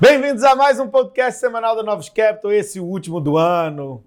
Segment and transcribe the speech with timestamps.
[0.00, 4.02] Bem-vindos a mais um podcast semanal da Novos Capital, esse último do ano,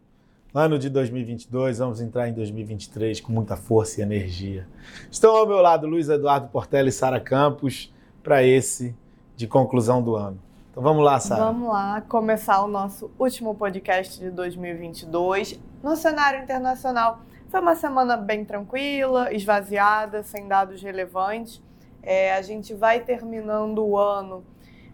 [0.52, 1.78] ano de 2022.
[1.78, 4.68] Vamos entrar em 2023 com muita força e energia.
[5.12, 7.94] Estão ao meu lado Luiz Eduardo Portela e Sara Campos
[8.24, 8.96] para esse
[9.36, 10.40] de conclusão do ano.
[10.72, 11.46] Então vamos lá, Sara.
[11.46, 15.60] Vamos lá começar o nosso último podcast de 2022.
[15.84, 17.20] No cenário internacional,
[17.50, 21.62] foi uma semana bem tranquila, esvaziada, sem dados relevantes.
[22.02, 24.44] É, a gente vai terminando o ano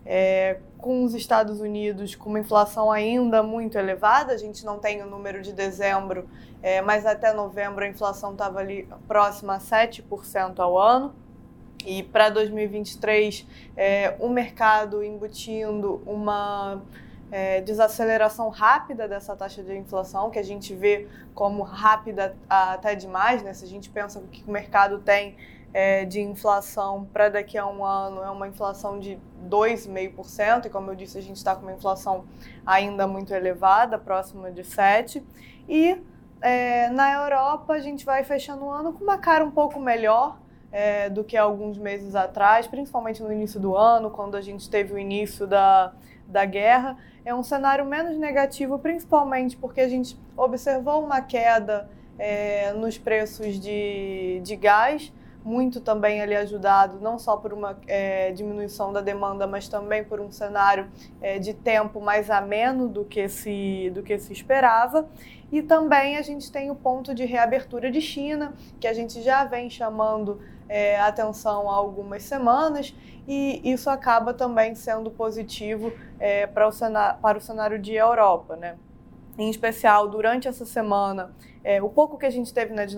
[0.05, 5.01] é, com os Estados Unidos com uma inflação ainda muito elevada, a gente não tem
[5.01, 6.27] o número de dezembro,
[6.63, 11.13] é, mas até novembro a inflação estava ali próxima a 7% ao ano.
[11.85, 16.81] E para 2023, é, o mercado embutindo uma
[17.31, 23.43] é, desaceleração rápida dessa taxa de inflação, que a gente vê como rápida até demais,
[23.43, 23.53] né?
[23.53, 25.37] Se a gente pensa que o mercado tem
[25.73, 30.91] é, de inflação para daqui a um ano é uma inflação de 2,5%, e como
[30.91, 32.25] eu disse, a gente está com uma inflação
[32.65, 35.23] ainda muito elevada, próxima de 7%.
[35.67, 36.01] E
[36.41, 40.37] é, na Europa a gente vai fechando o ano com uma cara um pouco melhor
[40.71, 44.93] é, do que alguns meses atrás, principalmente no início do ano, quando a gente teve
[44.93, 45.93] o início da,
[46.27, 46.97] da guerra.
[47.25, 53.59] É um cenário menos negativo, principalmente porque a gente observou uma queda é, nos preços
[53.59, 55.11] de, de gás
[55.43, 60.19] muito também ali ajudado não só por uma é, diminuição da demanda, mas também por
[60.19, 60.89] um cenário
[61.21, 65.07] é, de tempo mais ameno do que se do que se esperava.
[65.51, 69.43] E também a gente tem o ponto de reabertura de China, que a gente já
[69.45, 72.93] vem chamando é, atenção há algumas semanas,
[73.27, 78.55] e isso acaba também sendo positivo é, para, o cenário, para o cenário de Europa,
[78.55, 78.77] né?
[79.37, 82.95] Em especial, durante essa semana, é, o pouco que a gente teve né, de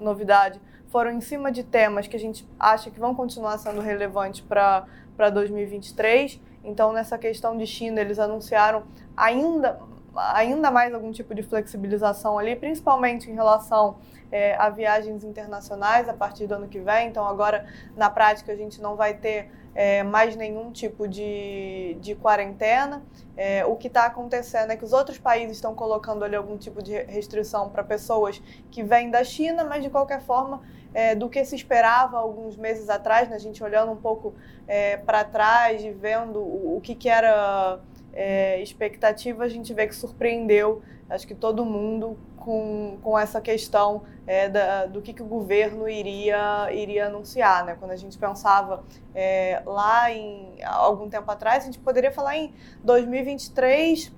[0.00, 0.60] novidade
[0.94, 4.86] foram em cima de temas que a gente acha que vão continuar sendo relevantes para
[5.28, 6.40] 2023.
[6.62, 8.84] Então, nessa questão de China, eles anunciaram
[9.16, 9.80] ainda,
[10.14, 13.96] ainda mais algum tipo de flexibilização ali, principalmente em relação
[14.30, 17.08] é, a viagens internacionais a partir do ano que vem.
[17.08, 17.66] Então, agora,
[17.96, 23.02] na prática, a gente não vai ter é, mais nenhum tipo de, de quarentena.
[23.36, 26.80] É, o que está acontecendo é que os outros países estão colocando ali algum tipo
[26.80, 30.62] de restrição para pessoas que vêm da China, mas de qualquer forma,
[30.94, 33.34] é, do que se esperava alguns meses atrás, né?
[33.34, 34.34] a gente olhando um pouco
[34.66, 37.80] é, para trás e vendo o, o que, que era
[38.12, 44.02] é, expectativa, a gente vê que surpreendeu, acho que todo mundo com, com essa questão
[44.26, 47.64] é, da, do que, que o governo iria, iria anunciar.
[47.64, 47.76] Né?
[47.78, 48.84] Quando a gente pensava
[49.14, 54.12] é, lá em algum tempo atrás, a gente poderia falar em 2023,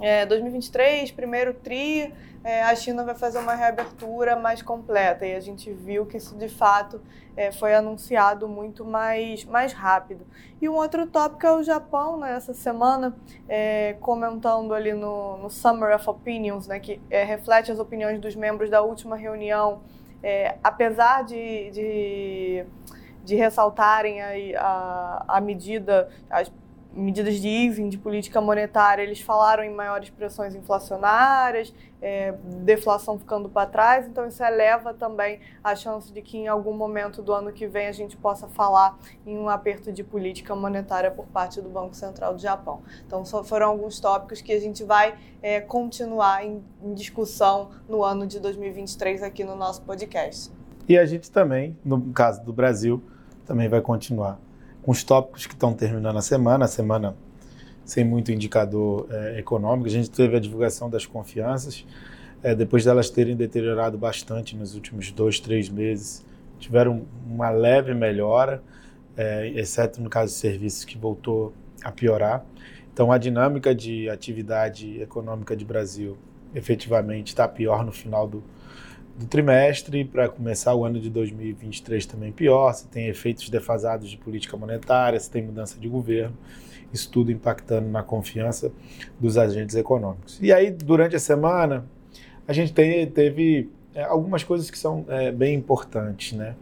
[0.00, 2.12] é, 2023, primeiro TRI,
[2.42, 5.26] é, a China vai fazer uma reabertura mais completa.
[5.26, 7.00] E a gente viu que isso de fato
[7.36, 10.26] é, foi anunciado muito mais, mais rápido.
[10.60, 13.14] E um outro tópico é o Japão, né, essa semana,
[13.48, 18.34] é, comentando ali no, no Summer of Opinions, né, que é, reflete as opiniões dos
[18.34, 19.82] membros da última reunião,
[20.22, 22.66] é, apesar de, de
[23.22, 26.50] de ressaltarem a, a, a medida, as
[26.92, 32.34] medidas de easing, de política monetária, eles falaram em maiores pressões inflacionárias, é,
[32.64, 37.22] deflação ficando para trás, então isso eleva também a chance de que em algum momento
[37.22, 41.26] do ano que vem a gente possa falar em um aperto de política monetária por
[41.26, 42.82] parte do Banco Central do Japão.
[43.06, 48.26] Então foram alguns tópicos que a gente vai é, continuar em, em discussão no ano
[48.26, 50.50] de 2023 aqui no nosso podcast.
[50.88, 53.02] E a gente também, no caso do Brasil,
[53.44, 54.38] também vai continuar
[54.82, 57.16] com os tópicos que estão terminando a semana, a semana
[57.84, 59.88] sem muito indicador é, econômico.
[59.88, 61.84] A gente teve a divulgação das confianças,
[62.42, 66.24] é, depois delas terem deteriorado bastante nos últimos dois, três meses,
[66.58, 68.62] tiveram uma leve melhora,
[69.16, 71.52] é, exceto no caso de serviços que voltou
[71.82, 72.44] a piorar.
[72.92, 76.16] Então, a dinâmica de atividade econômica de Brasil
[76.54, 78.42] efetivamente está pior no final do,
[79.16, 84.16] do trimestre, para começar o ano de 2023 também pior, você tem efeitos defasados de
[84.16, 86.36] política monetária, você tem mudança de governo,
[86.92, 88.72] isso tudo impactando na confiança
[89.18, 90.38] dos agentes econômicos.
[90.40, 91.84] E aí, durante a semana,
[92.48, 96.32] a gente tem, teve é, algumas coisas que são é, bem importantes.
[96.32, 96.54] Né?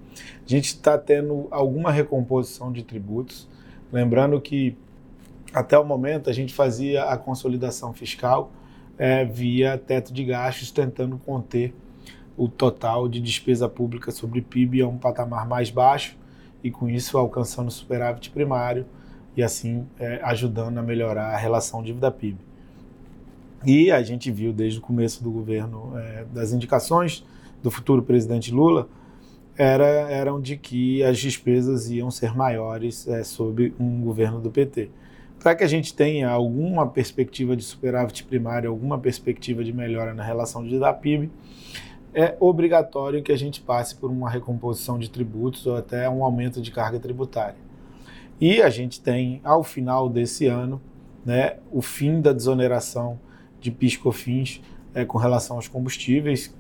[0.44, 3.48] A gente está tendo alguma recomposição de tributos,
[3.92, 4.76] lembrando que
[5.52, 8.52] até o momento a gente fazia a consolidação fiscal
[8.98, 11.72] é, via teto de gastos, tentando conter
[12.38, 16.16] o total de despesa pública sobre PIB a um patamar mais baixo
[16.62, 18.86] e com isso alcançando superávit primário
[19.36, 22.38] e assim é, ajudando a melhorar a relação dívida-PIB.
[23.66, 27.24] E a gente viu desde o começo do governo é, das indicações
[27.60, 28.88] do futuro presidente Lula
[29.56, 34.88] era, eram de que as despesas iam ser maiores é, sob um governo do PT.
[35.40, 40.22] para que a gente tenha alguma perspectiva de superávit primário, alguma perspectiva de melhora na
[40.22, 41.30] relação de da PIB,
[42.14, 46.60] é obrigatório que a gente passe por uma recomposição de tributos ou até um aumento
[46.60, 47.56] de carga tributária.
[48.40, 50.80] E a gente tem, ao final desse ano,
[51.24, 53.18] né, o fim da desoneração
[53.60, 54.62] de PIS/COFINS
[54.94, 56.54] é, com relação aos combustíveis.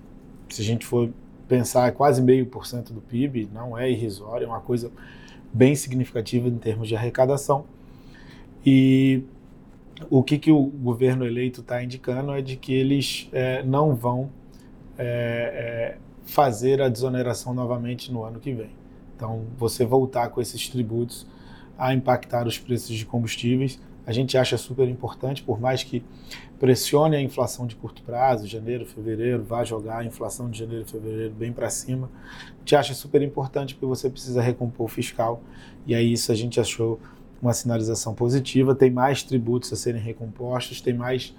[0.48, 1.10] Se a gente for
[1.46, 4.90] pensar, é quase meio por cento do PIB, não é irrisório, é uma coisa
[5.52, 7.64] bem significativa em termos de arrecadação.
[8.64, 9.22] E
[10.10, 14.30] o que, que o governo eleito está indicando é de que eles é, não vão
[14.98, 18.70] é, é, fazer a desoneração novamente no ano que vem.
[19.16, 21.26] Então, você voltar com esses tributos
[21.78, 26.02] a impactar os preços de combustíveis, a gente acha super importante, por mais que
[26.58, 31.34] pressione a inflação de curto prazo, janeiro, fevereiro, vá jogar a inflação de janeiro, fevereiro
[31.34, 32.10] bem para cima.
[32.56, 35.42] A gente acha super importante porque você precisa recompor o fiscal,
[35.86, 36.98] e aí isso a gente achou
[37.40, 38.74] uma sinalização positiva.
[38.74, 41.34] Tem mais tributos a serem recompostos, tem mais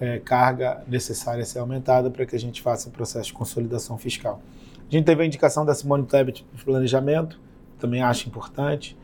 [0.00, 3.96] é, carga necessária a ser aumentada para que a gente faça o processo de consolidação
[3.96, 4.40] fiscal.
[4.88, 7.40] A gente teve a indicação da Simone Tebet para planejamento,
[7.78, 8.96] também acho importante.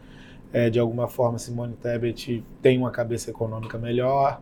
[0.52, 4.40] É, de alguma forma, Simone Tebet tem uma cabeça econômica melhor,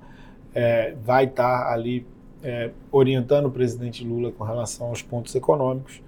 [0.53, 2.05] é, vai estar ali
[2.43, 6.03] é, orientando o presidente Lula com relação aos pontos econômicos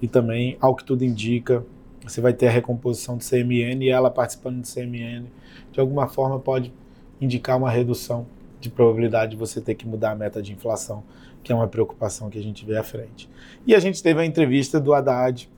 [0.00, 1.64] e também, ao que tudo indica,
[2.02, 5.26] você vai ter a recomposição do CMN e ela participando do CMN,
[5.72, 6.72] de alguma forma pode
[7.20, 8.26] indicar uma redução
[8.60, 11.04] de probabilidade de você ter que mudar a meta de inflação,
[11.42, 13.28] que é uma preocupação que a gente vê à frente.
[13.66, 15.48] E a gente teve a entrevista do Haddad,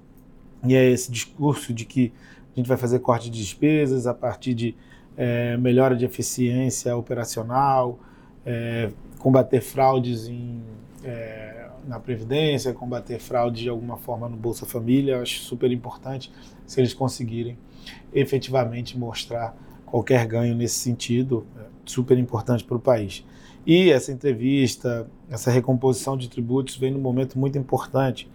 [0.66, 2.12] e é esse discurso de que
[2.54, 4.74] a gente vai fazer corte de despesas a partir de
[5.16, 7.98] é, melhora de eficiência operacional,
[8.44, 10.62] é, combater fraudes em,
[11.04, 15.14] é, na Previdência, combater fraude de alguma forma no Bolsa Família.
[15.14, 16.32] Eu acho super importante
[16.66, 17.56] se eles conseguirem
[18.12, 19.56] efetivamente mostrar
[19.90, 23.24] qualquer ganho nesse sentido, é super importante para o país.
[23.66, 28.30] E essa entrevista, essa recomposição de tributos vem num momento muito importante,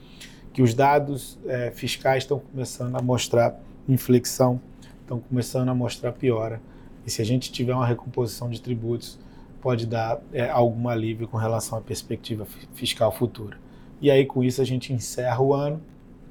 [0.54, 4.62] que os dados é, fiscais estão começando a mostrar inflexão,
[5.02, 6.62] estão começando a mostrar piora.
[7.06, 9.20] E se a gente tiver uma recomposição de tributos,
[9.62, 13.58] pode dar é, algum alívio com relação à perspectiva fiscal futura.
[14.02, 15.82] E aí, com isso, a gente encerra o ano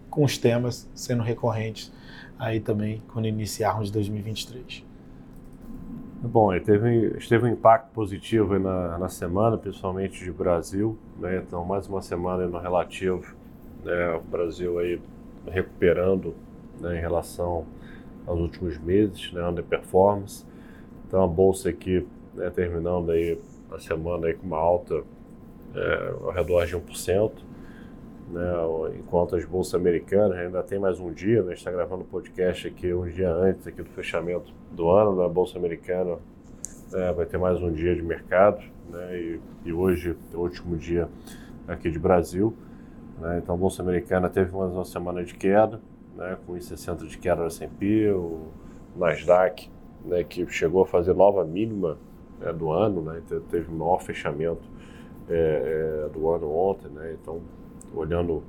[0.08, 1.92] com os temas sendo recorrentes
[2.38, 4.93] aí também quando iniciarmos 2023.
[6.26, 11.36] Bom, teve, teve um impacto positivo na, na semana, principalmente de Brasil, né?
[11.36, 13.36] então mais uma semana no relativo,
[13.84, 14.14] né?
[14.14, 14.98] o Brasil aí
[15.46, 16.34] recuperando
[16.80, 16.96] né?
[16.96, 17.66] em relação
[18.26, 19.46] aos últimos meses, né?
[19.46, 20.46] underperformance,
[21.06, 23.38] então a bolsa aqui né, terminando aí
[23.70, 25.04] a semana aí com uma alta
[25.74, 27.32] é, ao redor de 1%,
[28.28, 28.52] né,
[28.98, 32.06] enquanto as bolsas americanas ainda tem mais um dia, né, a gente está gravando o
[32.06, 36.16] podcast aqui um dia antes aqui do fechamento do ano da bolsa americana,
[36.90, 40.76] né, vai ter mais um dia de mercado, né, e, e hoje é o último
[40.76, 41.08] dia
[41.68, 42.54] aqui de Brasil,
[43.20, 45.80] né, então a bolsa americana teve mais uma semana de queda,
[46.16, 48.48] né, com 1,60 de queda no S&P, o
[48.96, 49.70] Nasdaq,
[50.04, 51.98] né, que chegou a fazer nova mínima
[52.40, 53.20] né, do ano, né,
[53.50, 54.62] teve o maior fechamento
[55.28, 57.40] é, é, do ano ontem, né, então
[57.94, 58.42] olhando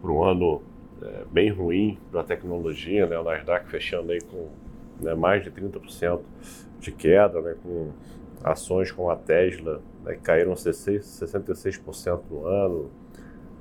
[0.00, 0.62] para um ano
[1.02, 4.48] é, bem ruim para a tecnologia, né, o Nasdaq fechando aí com
[5.00, 6.20] né, mais de 30%
[6.80, 7.90] de queda, né, com
[8.42, 12.90] ações como a Tesla né, que caíram 66% no ano,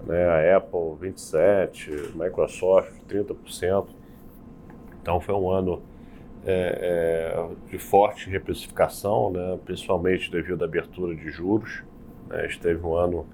[0.05, 3.87] né, a Apple 27%, Microsoft 30%.
[5.01, 5.81] Então foi um ano
[6.45, 11.83] é, é, de forte reprecificação, né, principalmente devido à abertura de juros.
[12.29, 13.25] Né, esteve um ano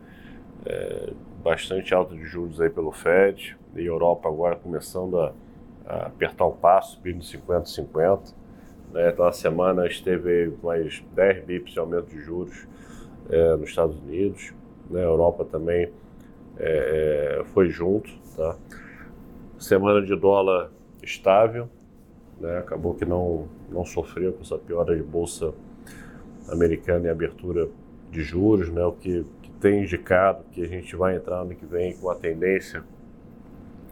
[0.66, 5.34] é, bastante alto de juros aí pelo Fed, e a Europa agora começando a,
[5.86, 8.34] a apertar o passo, subindo 50-50.
[8.94, 12.68] Né, então, a semana esteve mais 10 bips de aumento de juros
[13.30, 14.54] é, nos Estados Unidos.
[14.90, 15.92] Né, a Europa também
[16.58, 18.10] é, é, foi junto.
[18.36, 18.56] Tá?
[19.58, 20.72] Semana de dólar
[21.02, 21.68] estável,
[22.40, 22.60] né?
[22.60, 25.54] acabou que não, não sofreu com essa piora de bolsa
[26.50, 27.70] americana e abertura
[28.12, 28.84] de juros, né?
[28.84, 29.26] o que
[29.64, 32.84] tem indicado que a gente vai entrar ano que vem com a tendência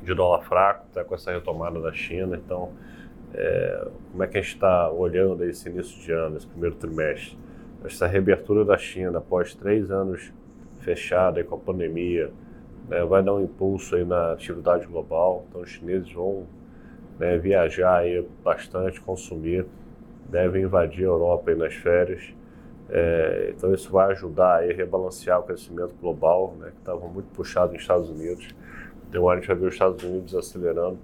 [0.03, 2.35] de dólar fraco, tá com essa retomada da China.
[2.35, 2.73] Então,
[3.33, 7.39] é, como é que a gente está olhando esse início de ano, esse primeiro trimestre?
[7.85, 10.33] Essa reabertura da China após três anos
[10.81, 12.33] fechada com a pandemia
[12.89, 15.45] né, vai dar um impulso aí na atividade global.
[15.47, 16.47] Então, os chineses vão
[17.17, 19.65] né, viajar aí bastante, consumir,
[20.29, 22.33] devem invadir a Europa nas férias.
[22.93, 27.71] É, então isso vai ajudar a rebalancear o crescimento global, né, que estava muito puxado
[27.71, 28.49] nos Estados Unidos.
[29.09, 30.99] Então a gente vai ver os Estados Unidos acelerando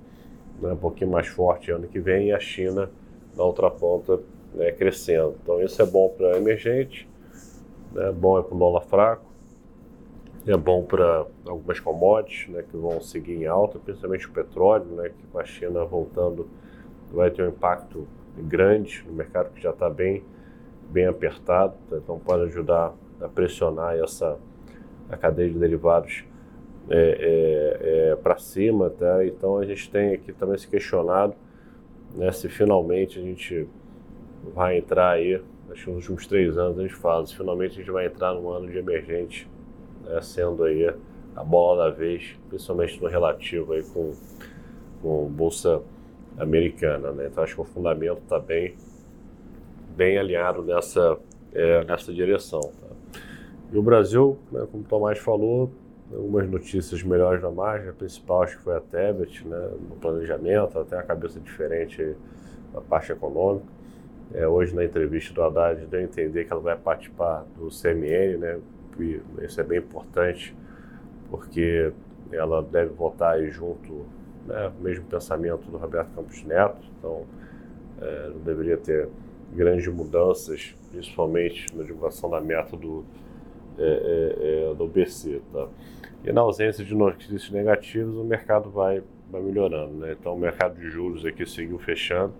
[0.61, 2.89] né, um pouquinho mais forte ano que vem e a China
[3.37, 4.19] na outra ponta
[4.53, 5.35] né, crescendo.
[5.41, 7.07] Então isso é bom para emergente,
[7.95, 9.25] é bom é para o dólar fraco,
[10.45, 15.09] é bom para algumas commodities né, que vão seguir em alta, principalmente o petróleo, né,
[15.09, 16.49] que com a China voltando
[17.13, 18.05] vai ter um impacto
[18.37, 20.23] grande no mercado que já está bem,
[20.89, 21.97] bem apertado, tá?
[21.97, 24.37] então pode ajudar a pressionar essa
[25.09, 26.25] a cadeia de derivados
[26.89, 29.25] é, é, é, para cima, tá?
[29.25, 31.35] Então a gente tem aqui também se questionado
[32.15, 33.67] né, se finalmente a gente
[34.53, 35.41] vai entrar aí,
[35.71, 38.33] acho que nos últimos três anos a gente fala, se finalmente a gente vai entrar
[38.33, 39.47] num ano de emergente,
[40.03, 40.93] né, sendo aí
[41.35, 44.13] a bola da vez, principalmente no relativo aí com,
[45.01, 45.81] com bolsa
[46.39, 47.27] americana, né?
[47.27, 48.75] Então acho que o fundamento está bem,
[49.97, 51.17] bem alinhado nessa,
[51.51, 52.61] é, nessa direção.
[52.61, 53.19] Tá?
[53.73, 55.71] E o Brasil, né, como o Tomás falou,
[56.13, 60.85] algumas notícias melhores da margem, a principal acho que foi a Tebet, né, no planejamento,
[60.85, 62.15] tem uma cabeça diferente
[62.73, 63.65] na parte econômica.
[64.33, 68.37] É, hoje na entrevista do Haddad deu a entender que ela vai participar do CMN,
[68.37, 68.59] né,
[68.99, 70.55] e isso é bem importante,
[71.29, 71.91] porque
[72.31, 74.05] ela deve votar junto,
[74.45, 77.25] né, mesmo pensamento do Roberto Campos Neto, então
[77.99, 79.09] é, não deveria ter
[79.53, 83.05] grandes mudanças, principalmente na divulgação da meta do,
[83.77, 85.41] é, é, é do BC.
[85.51, 85.67] Tá?
[86.23, 89.01] E na ausência de notícias negativas, o mercado vai,
[89.31, 89.93] vai melhorando.
[89.93, 90.15] Né?
[90.19, 92.33] Então, o mercado de juros aqui seguiu fechando.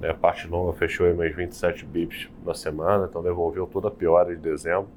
[0.00, 0.10] Né?
[0.10, 4.34] A parte longa fechou em mais 27 bips na semana, então devolveu toda a piora
[4.34, 4.88] de dezembro.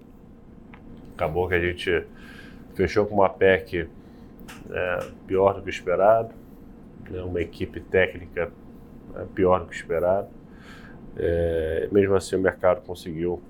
[1.16, 2.06] Acabou que a gente
[2.74, 3.88] fechou com uma PEC
[4.68, 6.34] né, pior do que esperado,
[7.10, 7.22] né?
[7.22, 8.52] uma equipe técnica
[9.14, 10.28] né, pior do que esperado.
[11.18, 13.42] É, mesmo assim, o mercado conseguiu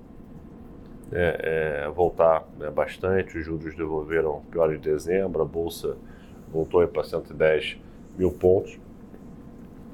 [1.12, 5.96] é, é, voltar né, bastante, os juros devolveram pior de dezembro, a bolsa
[6.50, 7.78] voltou para 110
[8.18, 8.78] mil pontos,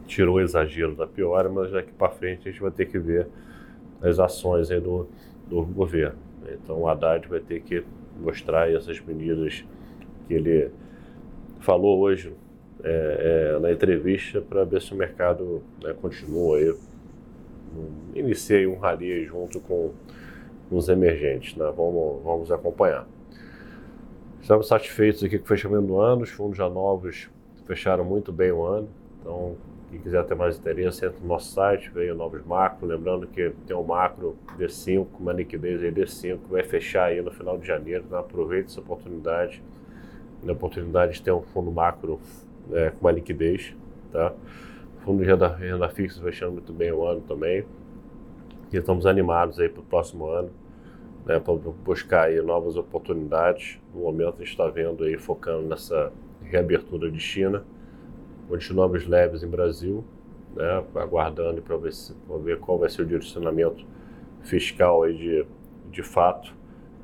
[0.06, 3.28] tirou o exagero da piora, mas daqui para frente a gente vai ter que ver
[4.00, 5.08] as ações aí do,
[5.46, 6.18] do governo.
[6.52, 7.84] Então o Haddad vai ter que
[8.18, 9.64] mostrar essas medidas
[10.26, 10.70] que ele
[11.60, 12.32] falou hoje
[12.82, 16.74] é, é, na entrevista para ver se o mercado né, continua aí.
[18.14, 19.92] Iniciei um rally junto com
[20.70, 21.56] nos emergentes.
[21.56, 21.64] Né?
[21.76, 23.06] Vamos, vamos acompanhar.
[24.40, 27.28] Estamos satisfeitos aqui com o fechamento do ano, os fundos já novos
[27.66, 28.88] fecharam muito bem o ano,
[29.20, 29.56] então
[29.90, 33.76] quem quiser ter mais interesse, entra no nosso site, veio novos macro, lembrando que tem
[33.76, 38.18] um macro D5, uma liquidez aí D5, vai fechar aí no final de janeiro, então
[38.18, 39.62] aproveite essa oportunidade,
[40.46, 42.18] a oportunidade de ter um fundo macro
[42.72, 43.74] é, com uma liquidez,
[44.10, 44.32] tá?
[45.04, 47.64] Fundo de renda, renda fixa fechando muito bem o ano também,
[48.72, 50.50] e estamos animados aí para o próximo ano,
[51.24, 53.78] né, para buscar aí novas oportunidades.
[53.94, 56.12] No momento a gente está vendo aí, focando nessa
[56.42, 57.64] reabertura de China.
[58.48, 60.04] Continuamos leves em Brasil,
[60.54, 61.92] né, aguardando para ver,
[62.42, 63.84] ver qual vai ser o direcionamento
[64.42, 65.46] fiscal aí de,
[65.90, 66.54] de fato.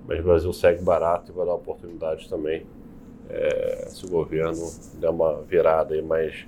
[0.06, 2.66] Mas o Brasil segue barato e vai dar oportunidades também
[3.28, 4.70] é, se o governo
[5.00, 6.46] der uma virada aí mais,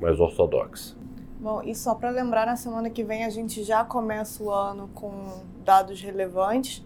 [0.00, 0.96] mais ortodoxa.
[1.38, 4.88] Bom, e só para lembrar, na semana que vem a gente já começa o ano
[4.94, 6.82] com dados relevantes.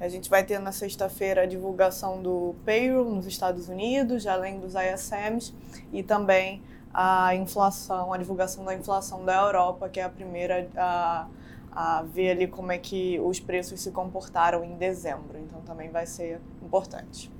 [0.00, 4.74] A gente vai ter na sexta-feira a divulgação do payroll nos Estados Unidos, além dos
[4.74, 5.52] ISMs,
[5.92, 6.62] e também
[6.94, 11.26] a inflação, a divulgação da inflação da Europa, que é a primeira a,
[11.72, 15.38] a ver ali como é que os preços se comportaram em dezembro.
[15.38, 17.30] Então também vai ser importante.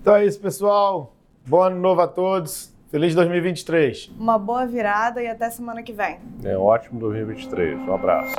[0.00, 1.12] Então é isso, pessoal.
[1.46, 2.74] Bom ano novo a todos.
[2.90, 4.12] Feliz 2023.
[4.18, 6.18] Uma boa virada e até semana que vem.
[6.42, 7.78] É ótimo 2023.
[7.80, 8.34] Um abraço.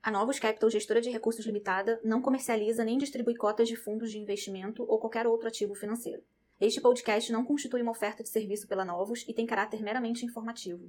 [0.00, 4.18] A Novos Capital Gestora de Recursos Limitada não comercializa nem distribui cotas de fundos de
[4.20, 6.22] investimento ou qualquer outro ativo financeiro.
[6.60, 10.88] Este podcast não constitui uma oferta de serviço pela Novos e tem caráter meramente informativo.